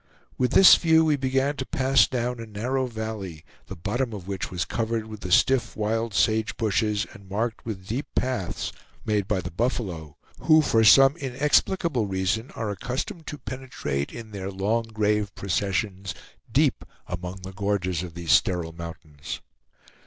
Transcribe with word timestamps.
With 0.35 0.53
this 0.53 0.77
view 0.77 1.05
we 1.05 1.15
began 1.15 1.57
to 1.57 1.63
pass 1.67 2.07
down 2.07 2.39
a 2.39 2.47
narrow 2.47 2.87
valley, 2.87 3.45
the 3.67 3.75
bottom 3.75 4.13
of 4.13 4.27
which 4.27 4.49
was 4.49 4.65
covered 4.65 5.05
with 5.05 5.19
the 5.19 5.31
stiff 5.31 5.77
wild 5.77 6.15
sage 6.15 6.57
bushes 6.57 7.05
and 7.13 7.29
marked 7.29 7.67
with 7.67 7.85
deep 7.85 8.07
paths, 8.15 8.71
made 9.05 9.27
by 9.27 9.41
the 9.41 9.51
buffalo, 9.51 10.17
who, 10.39 10.63
for 10.63 10.83
some 10.83 11.15
inexplicable 11.17 12.07
reason, 12.07 12.49
are 12.55 12.71
accustomed 12.71 13.27
to 13.27 13.37
penetrate, 13.37 14.11
in 14.11 14.31
their 14.31 14.49
long 14.49 14.85
grave 14.85 15.35
processions, 15.35 16.15
deep 16.51 16.83
among 17.05 17.41
the 17.43 17.53
gorges 17.53 18.01
of 18.01 18.15
these 18.15 18.31
sterile 18.31 18.73
mountains. 18.73 19.39